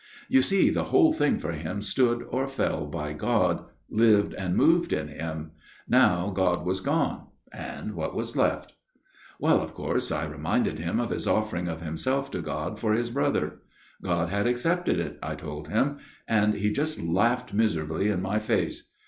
[0.37, 4.93] "You see the whole thing for him stood or fell by God, lived and moved
[4.93, 5.51] in Him;
[5.87, 8.73] now God was gone, and what was left?"
[9.39, 13.11] Well, of course I reminded him of his offering of himself to God for his
[13.11, 13.59] brother.
[14.01, 18.89] God had accepted it, I told him; and he just laughed miserably in my face.